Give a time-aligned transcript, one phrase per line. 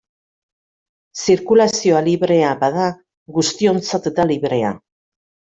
[1.25, 2.89] Zirkulazioa librea bada,
[3.39, 4.77] guztiontzat da librea.